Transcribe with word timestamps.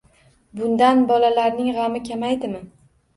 Bundan 0.61 1.03
bolarning 1.11 1.69
g'ami 1.75 2.01
kamaydimi? 2.09 2.63